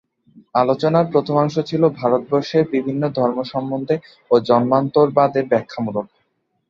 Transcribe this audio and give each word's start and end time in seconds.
আলোচনার 0.55 1.05
প্রথমাংশ 1.13 1.55
ছিল 1.69 1.83
ভারতবর্ষের 1.99 2.63
বিভিন্ন 2.73 3.03
ধর্ম 3.17 3.37
সম্বন্ধে 3.53 3.95
ও 4.31 4.43
জন্মান্তরবাদের 4.47 5.45
ব্যাখ্যামূলক। 5.51 6.05